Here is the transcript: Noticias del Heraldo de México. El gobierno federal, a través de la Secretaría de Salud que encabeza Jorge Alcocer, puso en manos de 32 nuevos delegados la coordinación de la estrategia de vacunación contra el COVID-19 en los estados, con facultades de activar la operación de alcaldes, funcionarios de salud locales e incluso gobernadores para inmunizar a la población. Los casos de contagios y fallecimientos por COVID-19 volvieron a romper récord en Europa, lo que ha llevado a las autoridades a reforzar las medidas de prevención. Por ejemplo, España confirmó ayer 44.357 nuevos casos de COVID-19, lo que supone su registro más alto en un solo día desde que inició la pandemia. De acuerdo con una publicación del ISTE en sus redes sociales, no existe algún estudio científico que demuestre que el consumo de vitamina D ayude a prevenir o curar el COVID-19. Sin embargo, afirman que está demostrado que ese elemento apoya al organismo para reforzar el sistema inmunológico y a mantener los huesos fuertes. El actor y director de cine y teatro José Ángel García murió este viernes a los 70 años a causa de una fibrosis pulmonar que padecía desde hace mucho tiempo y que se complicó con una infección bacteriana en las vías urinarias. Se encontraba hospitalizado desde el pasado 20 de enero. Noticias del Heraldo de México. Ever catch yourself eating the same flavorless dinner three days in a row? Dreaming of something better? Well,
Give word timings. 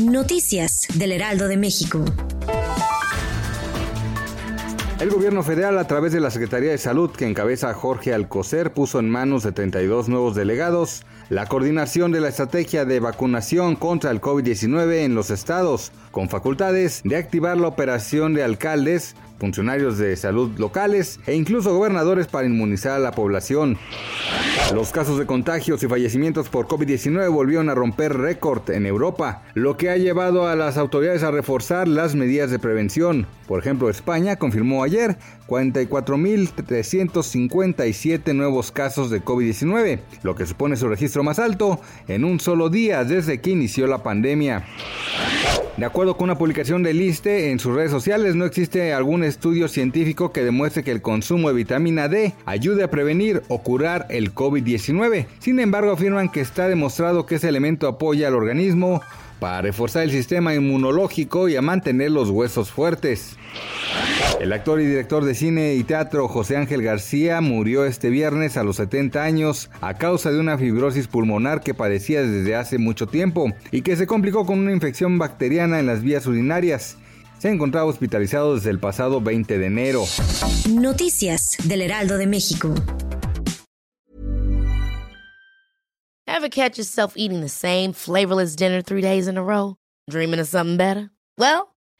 Noticias 0.00 0.86
del 0.94 1.12
Heraldo 1.12 1.48
de 1.48 1.58
México. 1.58 2.02
El 5.00 5.10
gobierno 5.10 5.42
federal, 5.42 5.78
a 5.78 5.86
través 5.86 6.12
de 6.12 6.20
la 6.20 6.30
Secretaría 6.30 6.70
de 6.70 6.78
Salud 6.78 7.10
que 7.10 7.26
encabeza 7.26 7.74
Jorge 7.74 8.14
Alcocer, 8.14 8.72
puso 8.72 9.00
en 9.00 9.10
manos 9.10 9.42
de 9.42 9.52
32 9.52 10.08
nuevos 10.08 10.34
delegados 10.34 11.04
la 11.28 11.46
coordinación 11.46 12.10
de 12.10 12.20
la 12.20 12.28
estrategia 12.28 12.84
de 12.84 13.00
vacunación 13.00 13.76
contra 13.76 14.10
el 14.10 14.20
COVID-19 14.20 15.04
en 15.04 15.14
los 15.14 15.30
estados, 15.30 15.92
con 16.10 16.28
facultades 16.28 17.02
de 17.04 17.16
activar 17.16 17.58
la 17.58 17.68
operación 17.68 18.32
de 18.32 18.44
alcaldes, 18.44 19.14
funcionarios 19.38 19.98
de 19.98 20.16
salud 20.16 20.58
locales 20.58 21.20
e 21.26 21.34
incluso 21.34 21.74
gobernadores 21.74 22.28
para 22.28 22.46
inmunizar 22.46 22.92
a 22.92 22.98
la 22.98 23.12
población. 23.12 23.78
Los 24.74 24.90
casos 24.90 25.18
de 25.18 25.26
contagios 25.26 25.82
y 25.82 25.86
fallecimientos 25.86 26.48
por 26.48 26.66
COVID-19 26.66 27.30
volvieron 27.30 27.68
a 27.68 27.74
romper 27.74 28.16
récord 28.16 28.70
en 28.70 28.86
Europa, 28.86 29.42
lo 29.52 29.76
que 29.76 29.90
ha 29.90 29.98
llevado 29.98 30.48
a 30.48 30.56
las 30.56 30.78
autoridades 30.78 31.22
a 31.22 31.30
reforzar 31.30 31.86
las 31.86 32.14
medidas 32.14 32.50
de 32.50 32.58
prevención. 32.58 33.26
Por 33.46 33.60
ejemplo, 33.60 33.90
España 33.90 34.36
confirmó 34.36 34.82
ayer 34.82 35.18
44.357 35.46 38.34
nuevos 38.34 38.72
casos 38.72 39.10
de 39.10 39.22
COVID-19, 39.22 40.00
lo 40.22 40.34
que 40.34 40.46
supone 40.46 40.76
su 40.76 40.88
registro 40.88 41.22
más 41.22 41.38
alto 41.38 41.78
en 42.08 42.24
un 42.24 42.40
solo 42.40 42.70
día 42.70 43.04
desde 43.04 43.42
que 43.42 43.50
inició 43.50 43.86
la 43.86 44.02
pandemia. 44.02 44.64
De 45.76 45.86
acuerdo 45.86 46.18
con 46.18 46.24
una 46.24 46.36
publicación 46.36 46.82
del 46.82 47.00
ISTE 47.00 47.50
en 47.50 47.58
sus 47.58 47.74
redes 47.74 47.90
sociales, 47.90 48.34
no 48.34 48.44
existe 48.44 48.92
algún 48.92 49.24
estudio 49.24 49.68
científico 49.68 50.30
que 50.30 50.44
demuestre 50.44 50.84
que 50.84 50.90
el 50.90 51.00
consumo 51.00 51.48
de 51.48 51.54
vitamina 51.54 52.08
D 52.08 52.34
ayude 52.44 52.84
a 52.84 52.90
prevenir 52.90 53.42
o 53.48 53.62
curar 53.62 54.06
el 54.10 54.34
COVID-19. 54.34 55.26
Sin 55.38 55.58
embargo, 55.60 55.92
afirman 55.92 56.28
que 56.28 56.42
está 56.42 56.68
demostrado 56.68 57.24
que 57.24 57.36
ese 57.36 57.48
elemento 57.48 57.88
apoya 57.88 58.28
al 58.28 58.34
organismo 58.34 59.00
para 59.40 59.62
reforzar 59.62 60.02
el 60.02 60.10
sistema 60.10 60.54
inmunológico 60.54 61.48
y 61.48 61.56
a 61.56 61.62
mantener 61.62 62.10
los 62.10 62.28
huesos 62.28 62.70
fuertes. 62.70 63.36
El 64.42 64.52
actor 64.52 64.80
y 64.80 64.86
director 64.86 65.24
de 65.24 65.36
cine 65.36 65.76
y 65.76 65.84
teatro 65.84 66.26
José 66.26 66.56
Ángel 66.56 66.82
García 66.82 67.40
murió 67.40 67.84
este 67.84 68.10
viernes 68.10 68.56
a 68.56 68.64
los 68.64 68.74
70 68.74 69.22
años 69.22 69.70
a 69.80 69.94
causa 69.94 70.32
de 70.32 70.40
una 70.40 70.58
fibrosis 70.58 71.06
pulmonar 71.06 71.60
que 71.60 71.74
padecía 71.74 72.22
desde 72.22 72.56
hace 72.56 72.78
mucho 72.78 73.06
tiempo 73.06 73.52
y 73.70 73.82
que 73.82 73.94
se 73.94 74.08
complicó 74.08 74.44
con 74.44 74.58
una 74.58 74.72
infección 74.72 75.16
bacteriana 75.16 75.78
en 75.78 75.86
las 75.86 76.02
vías 76.02 76.26
urinarias. 76.26 76.96
Se 77.38 77.50
encontraba 77.50 77.86
hospitalizado 77.86 78.56
desde 78.56 78.70
el 78.70 78.80
pasado 78.80 79.20
20 79.20 79.58
de 79.58 79.66
enero. 79.66 80.02
Noticias 80.68 81.56
del 81.62 81.82
Heraldo 81.82 82.18
de 82.18 82.26
México. 82.26 82.74
Ever 86.26 86.50
catch 86.50 86.78
yourself 86.78 87.12
eating 87.16 87.42
the 87.42 87.48
same 87.48 87.92
flavorless 87.92 88.56
dinner 88.56 88.82
three 88.82 89.02
days 89.02 89.28
in 89.28 89.38
a 89.38 89.42
row? 89.44 89.76
Dreaming 90.10 90.40
of 90.40 90.48
something 90.48 90.76
better? 90.76 91.10
Well, 91.38 91.71